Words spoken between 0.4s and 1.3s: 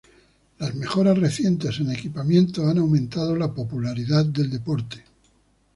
Las mejoras